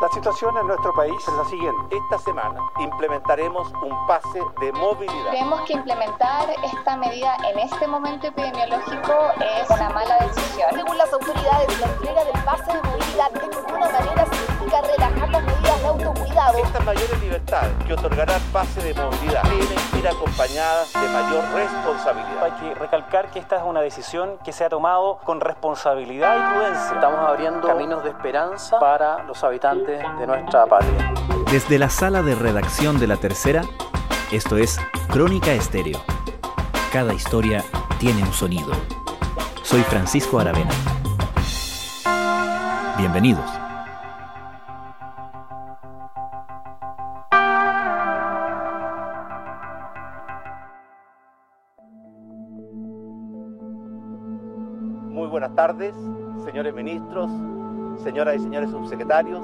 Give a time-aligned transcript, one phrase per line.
[0.00, 1.96] La situación en nuestro país es la siguiente.
[1.96, 5.30] Esta semana implementaremos un pase de movilidad.
[5.30, 10.70] Creemos que implementar esta medida en este momento epidemiológico es una mala decisión.
[10.74, 15.42] Según las autoridades, la entrega del pase de movilidad de ninguna manera significa relajar las
[15.42, 16.58] medidas de autocuidado.
[16.58, 21.44] Estas mayores libertades que otorgará el pase de movilidad tienen que ir acompañadas de mayor
[21.54, 22.44] responsabilidad.
[22.44, 26.54] Hay que recalcar que esta es una decisión que se ha tomado con responsabilidad y
[26.54, 26.94] prudencia.
[26.94, 31.12] Estamos abriendo caminos de esperanza para los habitantes de nuestra patria.
[31.50, 33.62] Desde la sala de redacción de La Tercera,
[34.30, 34.78] esto es
[35.08, 36.00] Crónica Estéreo.
[36.92, 37.62] Cada historia
[37.98, 38.72] tiene un sonido.
[39.62, 40.70] Soy Francisco Aravena.
[42.96, 43.61] Bienvenidos.
[55.52, 55.94] Buenas tardes,
[56.44, 57.30] señores ministros,
[58.02, 59.42] señoras y señores subsecretarios,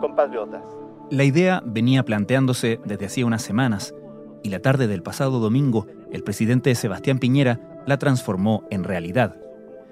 [0.00, 0.62] compatriotas.
[1.10, 3.94] La idea venía planteándose desde hacía unas semanas
[4.42, 9.36] y la tarde del pasado domingo el presidente Sebastián Piñera la transformó en realidad.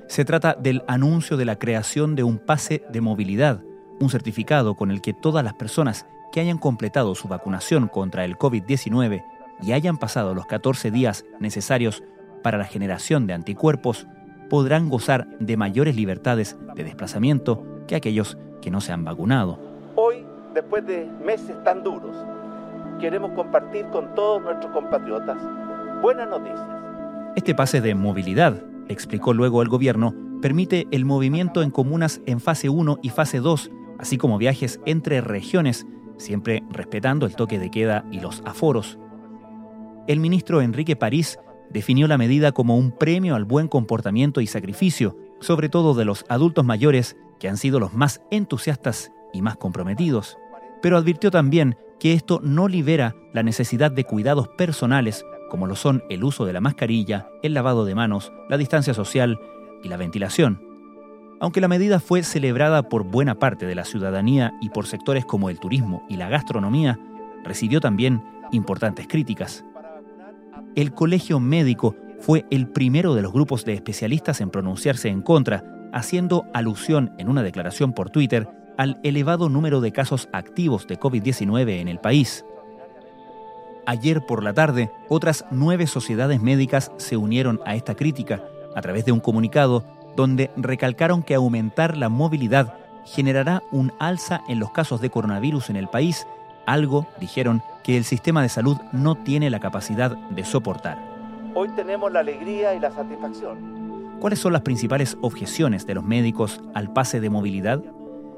[0.09, 3.63] Se trata del anuncio de la creación de un pase de movilidad,
[4.01, 8.37] un certificado con el que todas las personas que hayan completado su vacunación contra el
[8.37, 9.25] COVID-19
[9.63, 12.03] y hayan pasado los 14 días necesarios
[12.43, 14.07] para la generación de anticuerpos
[14.49, 19.59] podrán gozar de mayores libertades de desplazamiento que aquellos que no se han vacunado.
[19.97, 22.17] Hoy, después de meses tan duros,
[23.01, 25.39] queremos compartir con todos nuestros compatriotas
[26.03, 26.67] buenas noticias.
[27.37, 32.69] Este pase de movilidad, explicó luego el gobierno, permite el movimiento en comunas en fase
[32.69, 38.05] 1 y fase 2, así como viajes entre regiones, siempre respetando el toque de queda
[38.11, 38.99] y los aforos.
[40.07, 41.39] El ministro Enrique París
[41.71, 46.25] definió la medida como un premio al buen comportamiento y sacrificio, sobre todo de los
[46.29, 50.39] adultos mayores, que han sido los más entusiastas y más comprometidos.
[50.83, 56.03] Pero advirtió también que esto no libera la necesidad de cuidados personales, como lo son
[56.11, 59.39] el uso de la mascarilla, el lavado de manos, la distancia social
[59.83, 60.63] y la ventilación.
[61.41, 65.51] Aunque la medida fue celebrada por buena parte de la ciudadanía y por sectores como
[65.51, 66.99] el turismo y la gastronomía,
[67.45, 69.65] recibió también importantes críticas.
[70.79, 75.65] El Colegio Médico fue el primero de los grupos de especialistas en pronunciarse en contra,
[75.93, 81.81] haciendo alusión en una declaración por Twitter al elevado número de casos activos de COVID-19
[81.81, 82.45] en el país.
[83.87, 88.45] Ayer por la tarde, otras nueve sociedades médicas se unieron a esta crítica
[88.77, 89.83] a través de un comunicado
[90.15, 92.75] donde recalcaron que aumentar la movilidad
[93.05, 96.29] generará un alza en los casos de coronavirus en el país,
[96.67, 100.99] algo, dijeron, que el sistema de salud no tiene la capacidad de soportar.
[101.55, 104.19] Hoy tenemos la alegría y la satisfacción.
[104.21, 107.83] ¿Cuáles son las principales objeciones de los médicos al pase de movilidad?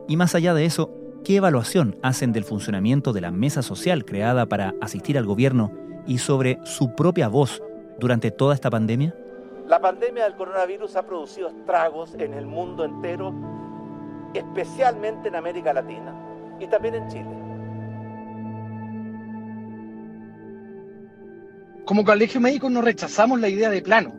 [0.06, 0.92] Y más allá de eso,
[1.24, 5.72] ¿qué evaluación hacen del funcionamiento de la mesa social creada para asistir al gobierno
[6.06, 7.60] y sobre su propia voz
[7.98, 9.16] durante toda esta pandemia?
[9.66, 13.34] La pandemia del coronavirus ha producido estragos en el mundo entero,
[14.32, 16.14] especialmente en América Latina
[16.60, 17.39] y también en Chile.
[21.90, 24.14] Como colegio médico no rechazamos la idea de plano.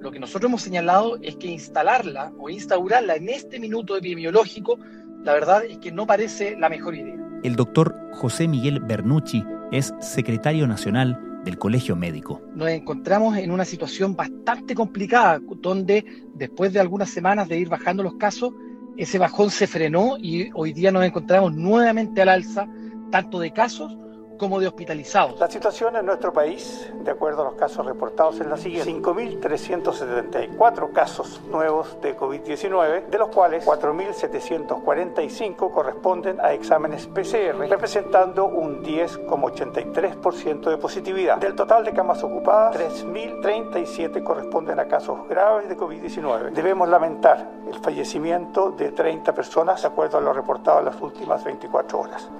[0.00, 4.76] Lo que nosotros hemos señalado es que instalarla o instaurarla en este minuto epidemiológico,
[5.22, 7.14] la verdad es que no parece la mejor idea.
[7.44, 12.42] El doctor José Miguel Bernucci es secretario nacional del Colegio Médico.
[12.56, 18.02] Nos encontramos en una situación bastante complicada, donde después de algunas semanas de ir bajando
[18.02, 18.52] los casos,
[18.96, 22.66] ese bajón se frenó y hoy día nos encontramos nuevamente al alza,
[23.12, 23.96] tanto de casos
[24.38, 25.38] como de hospitalizados.
[25.38, 28.92] La situación en nuestro país, de acuerdo a los casos reportados, es la siguiente.
[28.92, 38.82] 5.374 casos nuevos de COVID-19, de los cuales 4.745 corresponden a exámenes PCR, representando un
[38.82, 41.38] 10,83% de positividad.
[41.38, 46.52] Del total de camas ocupadas, 3.037 corresponden a casos graves de COVID-19.
[46.52, 51.44] Debemos lamentar el fallecimiento de 30 personas, de acuerdo a lo reportado en las últimas
[51.44, 52.30] 24 horas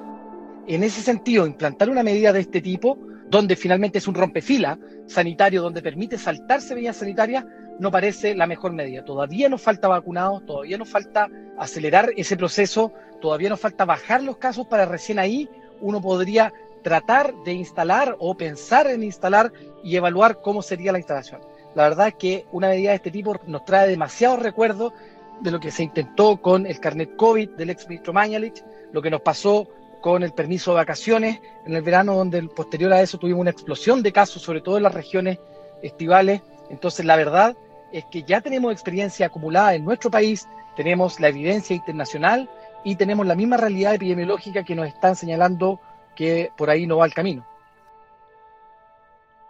[0.66, 2.98] en ese sentido, implantar una medida de este tipo,
[3.28, 7.44] donde finalmente es un rompefila sanitario, donde permite saltarse medidas sanitarias,
[7.78, 9.04] no parece la mejor medida.
[9.04, 11.28] Todavía nos falta vacunados, todavía nos falta
[11.58, 15.48] acelerar ese proceso, todavía nos falta bajar los casos para recién ahí
[15.80, 21.40] uno podría tratar de instalar o pensar en instalar y evaluar cómo sería la instalación.
[21.74, 24.92] La verdad es que una medida de este tipo nos trae demasiados recuerdos
[25.40, 28.62] de lo que se intentó con el carnet COVID del ex ministro Mañalich,
[28.92, 29.68] lo que nos pasó
[30.02, 34.02] con el permiso de vacaciones en el verano, donde posterior a eso tuvimos una explosión
[34.02, 35.38] de casos, sobre todo en las regiones
[35.82, 36.42] estivales.
[36.68, 37.56] Entonces, la verdad
[37.92, 40.46] es que ya tenemos experiencia acumulada en nuestro país,
[40.76, 42.50] tenemos la evidencia internacional
[42.84, 45.80] y tenemos la misma realidad epidemiológica que nos están señalando
[46.16, 47.46] que por ahí no va el camino.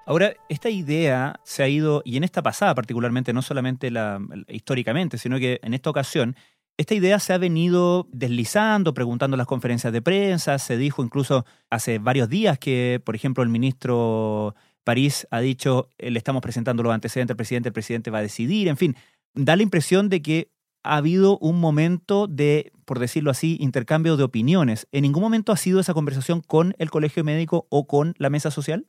[0.04, 5.16] Ahora, esta idea se ha ido, y en esta pasada particularmente, no solamente la, históricamente,
[5.16, 6.36] sino que en esta ocasión,
[6.76, 11.44] esta idea se ha venido deslizando, preguntando en las conferencias de prensa, se dijo incluso
[11.70, 14.54] hace varios días que, por ejemplo, el ministro
[14.84, 18.22] París ha dicho, eh, le estamos presentando los antecedentes al presidente, el presidente va a
[18.22, 18.96] decidir, en fin,
[19.34, 20.50] da la impresión de que
[20.82, 24.88] ha habido un momento de, por decirlo así, intercambio de opiniones.
[24.90, 28.50] ¿En ningún momento ha sido esa conversación con el colegio médico o con la mesa
[28.50, 28.86] social?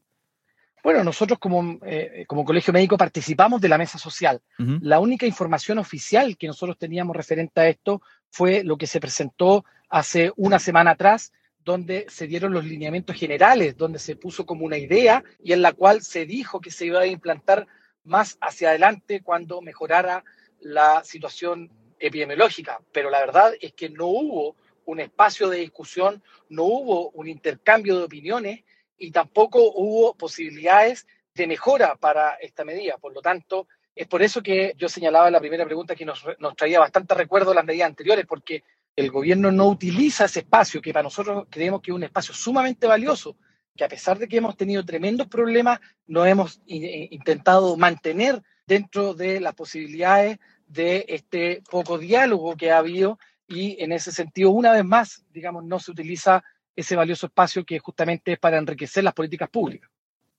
[0.83, 4.41] Bueno, nosotros como, eh, como colegio médico participamos de la mesa social.
[4.57, 9.63] La única información oficial que nosotros teníamos referente a esto fue lo que se presentó
[9.87, 11.31] hace una semana atrás,
[11.63, 15.71] donde se dieron los lineamientos generales, donde se puso como una idea y en la
[15.71, 17.65] cual se dijo que se iba a implantar
[18.03, 20.25] más hacia adelante cuando mejorara
[20.59, 22.81] la situación epidemiológica.
[22.91, 27.97] Pero la verdad es que no hubo un espacio de discusión, no hubo un intercambio
[27.97, 28.63] de opiniones
[28.97, 32.97] y tampoco hubo posibilidades de mejora para esta medida.
[32.97, 36.23] Por lo tanto, es por eso que yo señalaba la primera pregunta que nos,
[36.57, 38.63] traía bastante recuerdo las medidas anteriores, porque
[38.95, 42.87] el gobierno no utiliza ese espacio, que para nosotros creemos que es un espacio sumamente
[42.87, 43.35] valioso,
[43.75, 49.39] que a pesar de que hemos tenido tremendos problemas, no hemos intentado mantener dentro de
[49.39, 50.37] las posibilidades
[50.67, 55.63] de este poco diálogo que ha habido y en ese sentido, una vez más, digamos,
[55.65, 56.43] no se utiliza
[56.75, 59.89] ese valioso espacio que justamente es para enriquecer las políticas públicas.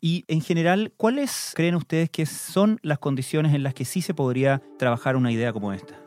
[0.00, 4.12] Y en general, ¿cuáles creen ustedes que son las condiciones en las que sí se
[4.12, 5.98] podría trabajar una idea como esta?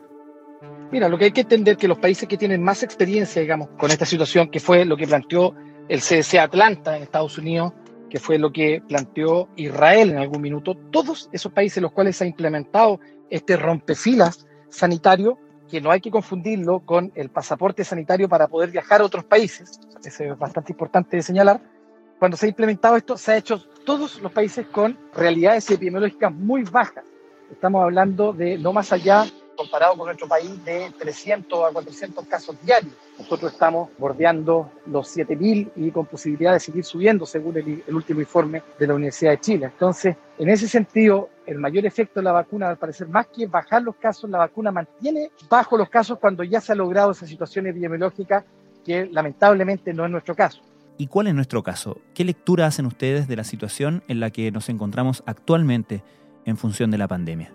[0.92, 3.68] Mira, lo que hay que entender es que los países que tienen más experiencia, digamos,
[3.78, 5.54] con esta situación, que fue lo que planteó
[5.88, 7.72] el CDC Atlanta en Estados Unidos,
[8.08, 12.16] que fue lo que planteó Israel en algún minuto, todos esos países en los cuales
[12.16, 13.00] se ha implementado
[13.30, 15.38] este rompefilas sanitario,
[15.68, 19.80] que no hay que confundirlo con el pasaporte sanitario para poder viajar a otros países,
[20.04, 21.60] eso es bastante importante de señalar,
[22.18, 26.64] cuando se ha implementado esto, se ha hecho todos los países con realidades epidemiológicas muy
[26.64, 27.04] bajas.
[27.50, 29.24] Estamos hablando de no más allá,
[29.56, 32.92] comparado con nuestro país, de 300 a 400 casos diarios.
[33.18, 38.20] Nosotros estamos bordeando los 7.000 y con posibilidad de seguir subiendo, según el, el último
[38.20, 39.66] informe de la Universidad de Chile.
[39.66, 43.82] Entonces, en ese sentido, el mayor efecto de la vacuna, al parecer, más que bajar
[43.82, 47.66] los casos, la vacuna mantiene bajo los casos cuando ya se ha logrado esa situación
[47.66, 48.44] epidemiológica
[48.84, 50.60] que lamentablemente no es nuestro caso.
[50.98, 51.98] ¿Y cuál es nuestro caso?
[52.14, 56.02] ¿Qué lectura hacen ustedes de la situación en la que nos encontramos actualmente
[56.44, 57.50] en función de la pandemia?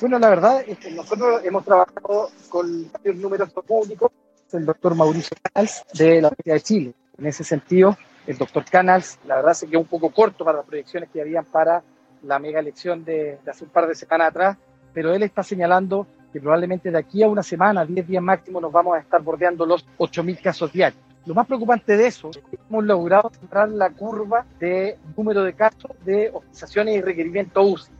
[0.00, 4.10] Bueno, la verdad es que nosotros hemos trabajado con varios números públicos,
[4.52, 6.94] el doctor Mauricio Canals de la Universidad de Chile.
[7.18, 7.96] En ese sentido,
[8.26, 11.44] el doctor Canals, la verdad se quedó un poco corto para las proyecciones que habían
[11.44, 11.82] para
[12.22, 14.56] la mega elección de, hace un par de semanas atrás,
[14.92, 18.72] pero él está señalando que probablemente de aquí a una semana, 10 días máximo, nos
[18.72, 21.00] vamos a estar bordeando los 8.000 casos diarios.
[21.26, 25.54] Lo más preocupante de eso es que hemos logrado centrar la curva de número de
[25.54, 27.92] casos de hospitalizaciones y requerimientos UCI.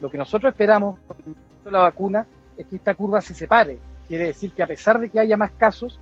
[0.00, 0.98] Lo que nosotros esperamos
[1.62, 2.26] con la vacuna
[2.56, 3.78] es que esta curva se separe.
[4.08, 6.00] Quiere decir que a pesar de que haya más casos,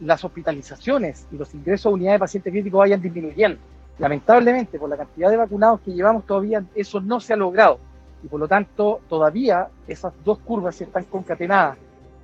[0.00, 3.58] las hospitalizaciones y los ingresos a unidades de pacientes críticos vayan disminuyendo.
[3.98, 7.78] Lamentablemente, por la cantidad de vacunados que llevamos todavía, eso no se ha logrado.
[8.22, 11.78] Y por lo tanto, todavía esas dos curvas están concatenadas.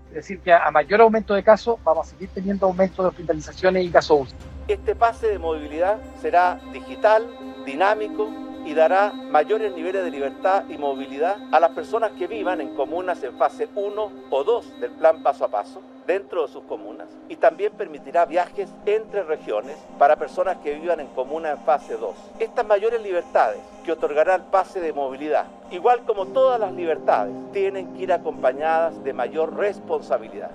[0.09, 3.85] Es decir, que a mayor aumento de casos, vamos a seguir teniendo aumento de hospitalizaciones
[3.85, 4.33] y casos
[4.69, 7.27] Este pase de movilidad será digital,
[7.67, 8.31] dinámico,
[8.65, 13.23] y dará mayores niveles de libertad y movilidad a las personas que vivan en comunas
[13.23, 17.37] en fase 1 o 2 del plan paso a paso dentro de sus comunas y
[17.37, 22.15] también permitirá viajes entre regiones para personas que vivan en comunas en fase 2.
[22.39, 27.95] Estas mayores libertades que otorgará el pase de movilidad, igual como todas las libertades, tienen
[27.95, 30.51] que ir acompañadas de mayor responsabilidad.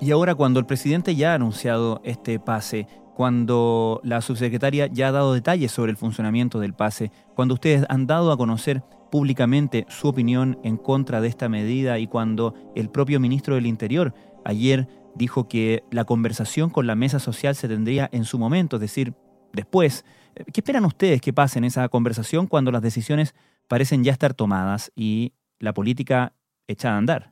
[0.00, 5.12] Y ahora cuando el presidente ya ha anunciado este pase, cuando la subsecretaria ya ha
[5.12, 8.82] dado detalles sobre el funcionamiento del pase, cuando ustedes han dado a conocer
[9.14, 14.12] públicamente su opinión en contra de esta medida y cuando el propio ministro del Interior
[14.44, 18.80] ayer dijo que la conversación con la mesa social se tendría en su momento, es
[18.80, 19.14] decir,
[19.52, 20.04] después.
[20.34, 23.36] ¿Qué esperan ustedes que pase en esa conversación cuando las decisiones
[23.68, 26.32] parecen ya estar tomadas y la política
[26.66, 27.30] echada a andar?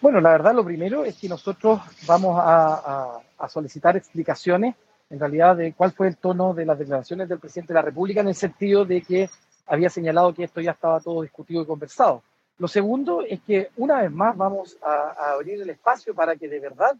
[0.00, 4.74] Bueno, la verdad lo primero es que nosotros vamos a, a solicitar explicaciones
[5.08, 8.22] en realidad de cuál fue el tono de las declaraciones del presidente de la República
[8.22, 9.30] en el sentido de que
[9.66, 12.22] había señalado que esto ya estaba todo discutido y conversado.
[12.58, 16.60] Lo segundo es que una vez más vamos a, abrir el espacio para que de
[16.60, 16.96] verdad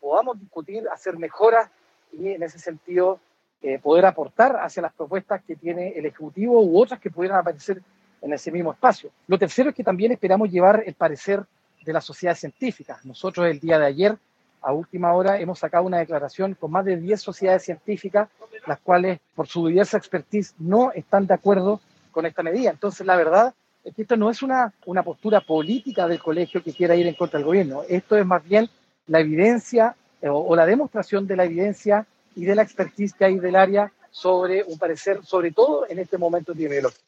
[0.00, 1.70] podamos discutir, hacer mejoras
[2.12, 3.18] y en ese sentido
[3.62, 7.82] eh, poder aportar hacia las propuestas que tiene el Ejecutivo u otras que pudieran aparecer
[8.20, 9.10] en ese mismo espacio.
[9.26, 11.44] Lo tercero es que también esperamos llevar el parecer
[11.84, 12.98] de la sociedad científica.
[13.04, 14.18] Nosotros el día de ayer
[14.60, 18.28] a última hora hemos sacado una declaración con más de 10 sociedades científicas,
[18.66, 21.80] las cuales por su diversa expertise no están de acuerdo
[22.16, 22.70] con esta medida.
[22.70, 23.54] Entonces, la verdad
[23.84, 27.14] es que esto no es una, una postura política del colegio que quiera ir en
[27.14, 28.70] contra del gobierno, esto es más bien
[29.06, 33.38] la evidencia o, o la demostración de la evidencia y de la expertise que hay
[33.38, 37.02] del área sobre un parecer, sobre todo en este momento epidemiológico.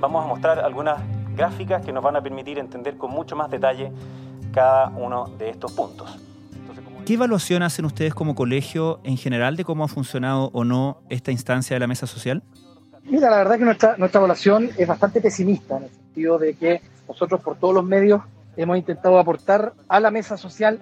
[0.00, 0.98] Vamos a mostrar algunas
[1.36, 3.92] gráficas que nos van a permitir entender con mucho más detalle
[4.50, 6.18] cada uno de estos puntos.
[7.04, 11.32] ¿Qué evaluación hacen ustedes como colegio en general de cómo ha funcionado o no esta
[11.32, 12.42] instancia de la mesa social?
[13.04, 16.80] Mira, la verdad que nuestra, nuestra evaluación es bastante pesimista, en el sentido de que
[17.06, 18.22] nosotros por todos los medios
[18.56, 20.78] hemos intentado aportar a la mesa social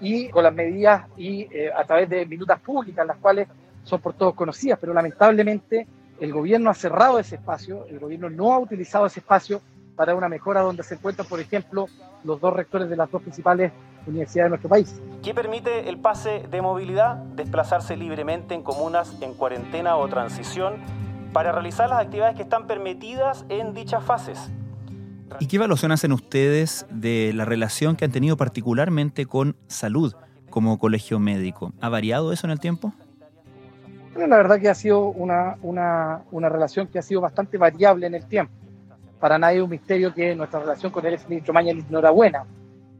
[0.00, 3.48] y con las medidas y eh, a través de minutas públicas, las cuales
[3.84, 5.86] son por todos conocidas, pero lamentablemente
[6.18, 9.60] el gobierno ha cerrado ese espacio, el gobierno no ha utilizado ese espacio
[9.96, 11.88] para una mejora donde se encuentran, por ejemplo,
[12.24, 13.72] los dos rectores de las dos principales
[14.06, 15.00] universidades de nuestro país.
[15.22, 17.16] ¿Qué permite el pase de movilidad?
[17.16, 20.76] Desplazarse libremente en comunas en cuarentena o transición
[21.36, 24.50] para realizar las actividades que están permitidas en dichas fases.
[25.38, 30.14] ¿Y qué evaluación hacen ustedes de la relación que han tenido particularmente con salud
[30.48, 31.74] como colegio médico?
[31.82, 32.94] ¿Ha variado eso en el tiempo?
[34.14, 38.06] Bueno, la verdad que ha sido una, una, una relación que ha sido bastante variable
[38.06, 38.54] en el tiempo.
[39.20, 42.44] Para nadie es un misterio que nuestra relación con el exministro Mañalich no era buena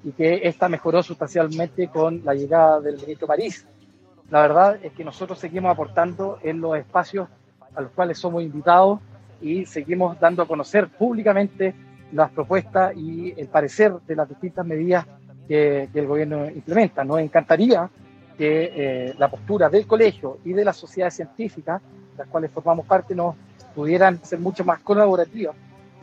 [0.05, 3.67] y que esta mejoró sustancialmente con la llegada del ministro París.
[4.29, 7.31] La verdad es que nosotros seguimos aportando en los espacios
[7.77, 8.99] a los cuales somos invitados
[9.41, 11.75] y seguimos dando a conocer públicamente
[12.13, 15.07] las propuestas y el parecer de las distintas medidas
[15.47, 17.05] que, que el gobierno implementa.
[17.05, 17.89] Nos encantaría
[18.37, 21.81] que eh, la postura del colegio y de las sociedades científicas,
[22.17, 23.35] las cuales formamos parte, nos
[23.75, 25.55] pudieran ser mucho más colaborativas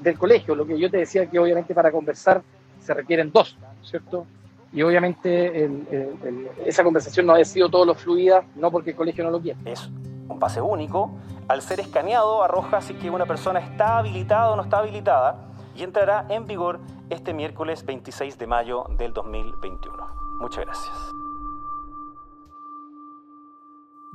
[0.02, 0.56] del colegio.
[0.56, 2.42] Lo que yo te decía que obviamente para conversar
[2.80, 4.26] se requieren dos, ¿cierto?
[4.74, 8.92] Y obviamente el, el, el, esa conversación no ha sido todo lo fluida, no porque
[8.92, 9.60] el colegio no lo quiera.
[9.66, 9.90] Es
[10.28, 11.12] un pase único.
[11.48, 15.84] Al ser escaneado, arroja si que una persona está habilitada o no está habilitada y
[15.84, 20.08] entrará en vigor este miércoles 26 de mayo del 2021.
[20.40, 20.96] Muchas gracias.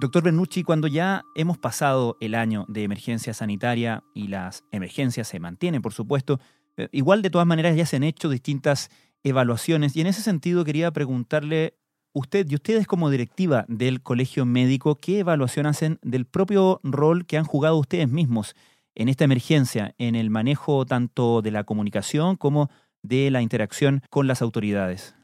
[0.01, 5.41] Doctor Bernucci, cuando ya hemos pasado el año de emergencia sanitaria y las emergencias se
[5.41, 6.39] mantienen, por supuesto,
[6.77, 8.91] eh, igual de todas maneras ya se han hecho distintas
[9.25, 11.75] evaluaciones y en ese sentido quería preguntarle
[12.13, 17.39] usted y ustedes como directiva del colegio médico, ¿qué evaluación hacen del propio rol que
[17.39, 18.55] han jugado ustedes mismos
[18.95, 22.71] en esta emergencia, en el manejo tanto de la comunicación como
[23.03, 25.15] de la interacción con las autoridades?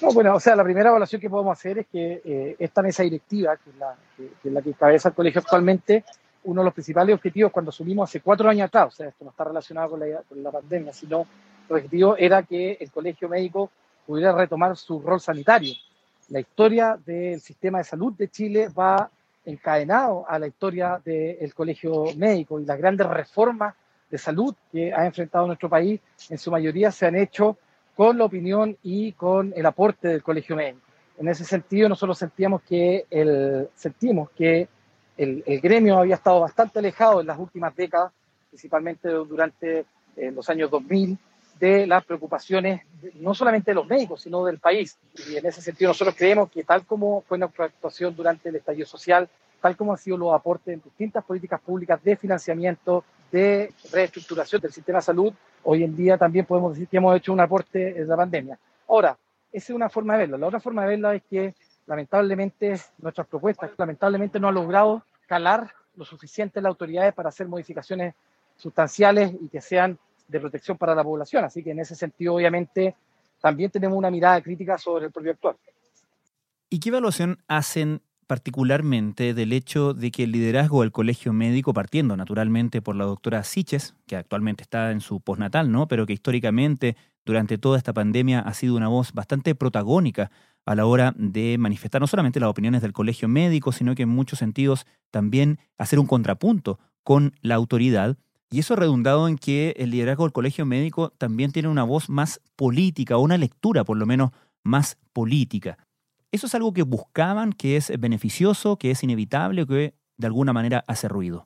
[0.00, 3.04] No, bueno, o sea, la primera evaluación que podemos hacer es que eh, esta mesa
[3.04, 6.04] directiva, que es, la, que, que es la que cabeza el colegio actualmente,
[6.44, 9.30] uno de los principales objetivos cuando asumimos hace cuatro años atrás, o sea, esto no
[9.30, 11.26] está relacionado con la, con la pandemia, sino
[11.68, 13.70] el objetivo era que el colegio médico
[14.06, 15.72] pudiera retomar su rol sanitario.
[16.32, 19.10] La historia del sistema de salud de Chile va
[19.44, 23.74] encadenado a la historia del colegio médico y las grandes reformas
[24.10, 27.58] de salud que ha enfrentado nuestro país en su mayoría se han hecho
[27.94, 30.80] con la opinión y con el aporte del colegio médico.
[31.18, 34.68] En ese sentido, nosotros sentíamos que el, sentimos que
[35.18, 38.10] el, el, gremio había estado bastante alejado en las últimas décadas,
[38.48, 39.84] principalmente durante
[40.16, 41.18] eh, los años 2000,
[41.62, 42.82] de las preocupaciones
[43.20, 44.98] no solamente de los médicos, sino del país.
[45.28, 48.84] Y en ese sentido nosotros creemos que tal como fue nuestra actuación durante el estallido
[48.84, 49.28] social,
[49.60, 54.72] tal como han sido los aportes en distintas políticas públicas de financiamiento, de reestructuración del
[54.72, 58.08] sistema de salud, hoy en día también podemos decir que hemos hecho un aporte en
[58.08, 58.58] la pandemia.
[58.88, 59.16] Ahora,
[59.52, 60.38] esa es una forma de verlo.
[60.38, 61.54] La otra forma de verlo es que
[61.86, 68.14] lamentablemente nuestras propuestas lamentablemente no han logrado calar lo suficiente las autoridades para hacer modificaciones
[68.56, 69.96] sustanciales y que sean
[70.28, 71.44] de protección para la población.
[71.44, 72.94] Así que en ese sentido, obviamente,
[73.40, 75.56] también tenemos una mirada crítica sobre el propio actual.
[76.70, 82.16] ¿Y qué evaluación hacen particularmente del hecho de que el liderazgo del colegio médico, partiendo
[82.16, 85.86] naturalmente por la doctora Siches, que actualmente está en su postnatal, ¿no?
[85.86, 90.30] pero que históricamente durante toda esta pandemia ha sido una voz bastante protagónica
[90.64, 94.08] a la hora de manifestar no solamente las opiniones del colegio médico, sino que en
[94.08, 98.16] muchos sentidos también hacer un contrapunto con la autoridad.
[98.52, 102.10] Y eso ha redundado en que el liderazgo del colegio médico también tiene una voz
[102.10, 104.30] más política, o una lectura por lo menos
[104.62, 105.78] más política.
[106.30, 110.84] ¿Eso es algo que buscaban, que es beneficioso, que es inevitable, que de alguna manera
[110.86, 111.44] hace ruido?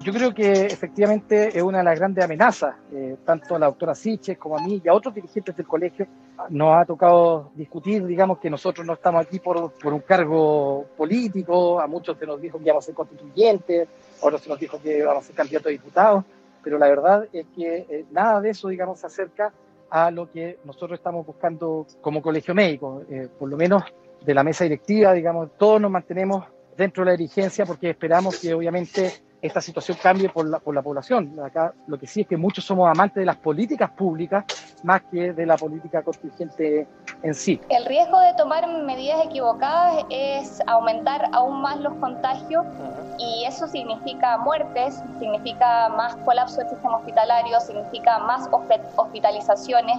[0.00, 3.94] Yo creo que efectivamente es una de las grandes amenazas, eh, tanto a la doctora
[3.94, 6.06] Siches como a mí y a otros dirigentes del colegio.
[6.48, 11.78] Nos ha tocado discutir, digamos, que nosotros no estamos aquí por, por un cargo político,
[11.78, 13.88] a muchos se nos dijo que íbamos a ser constituyentes,
[14.20, 16.24] a otros se nos dijo que íbamos a ser candidatos a diputados,
[16.62, 19.52] pero la verdad es que eh, nada de eso, digamos, se acerca
[19.90, 23.82] a lo que nosotros estamos buscando como colegio médico, eh, por lo menos
[24.24, 26.44] de la mesa directiva, digamos, todos nos mantenemos
[26.76, 29.12] dentro de la dirigencia porque esperamos que obviamente
[29.42, 31.36] esta situación cambie por la, por la población.
[31.44, 34.44] Acá lo que sí es que muchos somos amantes de las políticas públicas
[34.84, 36.86] más que de la política contingente
[37.22, 37.60] en sí.
[37.68, 42.64] El riesgo de tomar medidas equivocadas es aumentar aún más los contagios
[43.18, 48.48] y eso significa muertes, significa más colapso del sistema hospitalario, significa más
[48.96, 49.98] hospitalizaciones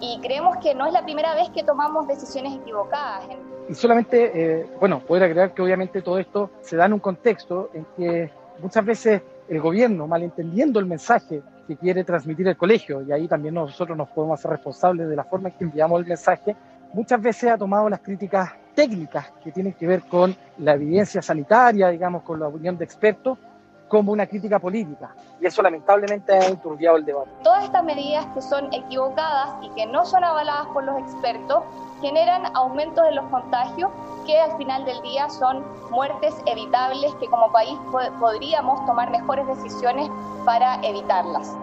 [0.00, 3.24] y creemos que no es la primera vez que tomamos decisiones equivocadas.
[3.68, 7.70] Y solamente, eh, bueno, poder agregar que obviamente todo esto se da en un contexto
[7.72, 8.30] en que
[8.60, 13.54] muchas veces el gobierno, malentendiendo el mensaje que quiere transmitir el colegio, y ahí también
[13.54, 16.56] nosotros nos podemos hacer responsables de la forma en que enviamos el mensaje,
[16.92, 21.88] muchas veces ha tomado las críticas técnicas que tienen que ver con la evidencia sanitaria,
[21.88, 23.38] digamos, con la opinión de expertos,
[23.88, 25.14] como una crítica política.
[25.40, 27.30] Y eso lamentablemente ha enturbiado el debate.
[27.42, 31.62] Todas estas medidas que son equivocadas y que no son avaladas por los expertos
[32.00, 33.90] generan aumentos en los contagios
[34.26, 37.78] que al final del día son muertes evitables que como país
[38.18, 40.08] podríamos tomar mejores decisiones
[40.44, 41.56] para evitarlas.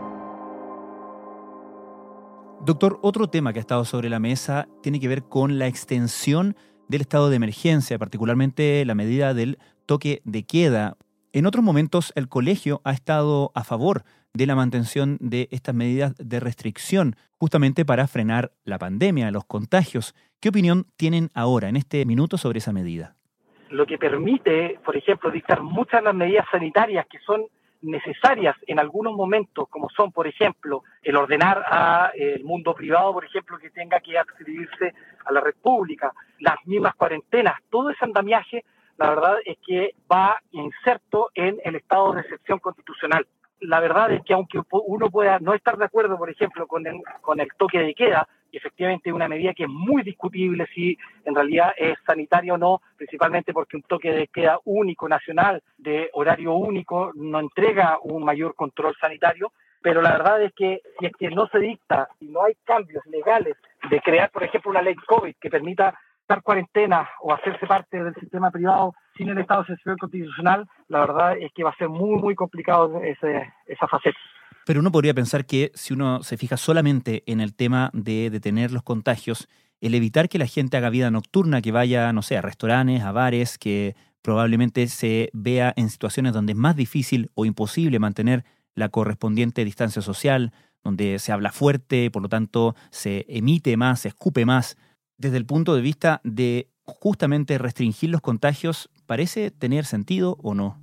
[2.64, 6.56] Doctor, otro tema que ha estado sobre la mesa tiene que ver con la extensión
[6.88, 10.98] del estado de emergencia, particularmente la medida del toque de queda.
[11.34, 16.14] En otros momentos el colegio ha estado a favor de la mantención de estas medidas
[16.18, 20.14] de restricción, justamente para frenar la pandemia, los contagios.
[20.42, 23.16] ¿Qué opinión tienen ahora, en este minuto, sobre esa medida?
[23.70, 27.46] Lo que permite, por ejemplo, dictar muchas de las medidas sanitarias que son
[27.82, 33.24] necesarias en algunos momentos, como son, por ejemplo, el ordenar al eh, mundo privado, por
[33.24, 34.94] ejemplo, que tenga que adscribirse
[35.26, 38.66] a la red pública, las mismas cuarentenas, todo ese andamiaje,
[39.02, 43.26] la verdad es que va inserto en el estado de excepción constitucional.
[43.60, 47.02] La verdad es que aunque uno pueda no estar de acuerdo, por ejemplo, con el,
[47.22, 51.34] con el toque de queda, y efectivamente una medida que es muy discutible si en
[51.34, 56.54] realidad es sanitaria o no, principalmente porque un toque de queda único, nacional, de horario
[56.54, 61.30] único, no entrega un mayor control sanitario, pero la verdad es que si es que
[61.32, 63.58] no se dicta, si no hay cambios legales
[63.90, 68.14] de crear, por ejemplo, una ley COVID que permita estar cuarentena o hacerse parte del
[68.16, 69.66] sistema privado sin el estado
[70.00, 74.18] constitucional, la verdad es que va a ser muy, muy complicado esa faceta.
[74.66, 78.72] Pero uno podría pensar que si uno se fija solamente en el tema de detener
[78.72, 79.48] los contagios,
[79.82, 83.12] el evitar que la gente haga vida nocturna, que vaya, no sé, a restaurantes, a
[83.12, 88.90] bares, que probablemente se vea en situaciones donde es más difícil o imposible mantener la
[88.90, 90.54] correspondiente distancia social,
[90.84, 94.78] donde se habla fuerte, por lo tanto se emite más, se escupe más,
[95.22, 100.82] desde el punto de vista de justamente restringir los contagios, ¿parece tener sentido o no?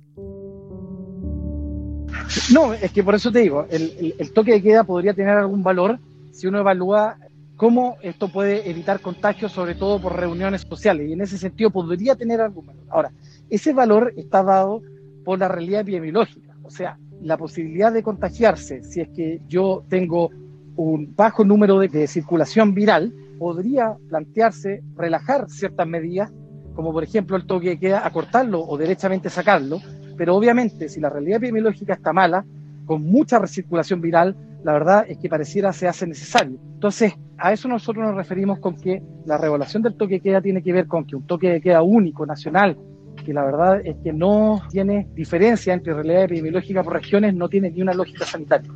[2.53, 5.99] No, es que por eso te digo, el, toque de queda podría tener algún valor
[6.31, 7.17] si uno evalúa
[7.57, 12.15] cómo esto puede evitar contagios, sobre todo por reuniones sociales, y en ese sentido podría
[12.15, 12.83] tener algún valor.
[12.89, 13.11] Ahora,
[13.49, 14.81] ese valor está dado
[15.25, 20.29] por la realidad epidemiológica, o sea, la posibilidad de contagiarse, si es que yo tengo
[20.77, 26.31] un bajo número de circulación viral, podría plantearse relajar ciertas medidas,
[26.75, 29.79] como por ejemplo el toque de queda, acortarlo o derechamente sacarlo,
[30.17, 32.45] pero obviamente si la realidad epidemiológica está mala,
[32.85, 36.59] con mucha recirculación viral, la verdad es que pareciera se hace necesario.
[36.73, 40.61] Entonces, a eso nosotros nos referimos con que la regulación del toque de queda tiene
[40.61, 42.77] que ver con que un toque de queda único, nacional,
[43.25, 47.71] que la verdad es que no tiene diferencia entre realidad epidemiológica por regiones, no tiene
[47.71, 48.71] ni una lógica sanitaria.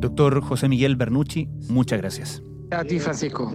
[0.00, 2.42] Doctor José Miguel Bernucci, muchas gracias.
[2.70, 3.54] A ti, Francisco.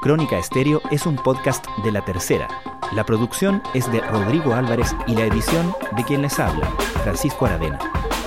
[0.00, 2.46] Crónica Estéreo es un podcast de la tercera.
[2.92, 6.66] La producción es de Rodrigo Álvarez y la edición de quien les habla,
[7.02, 7.93] Francisco Aravena.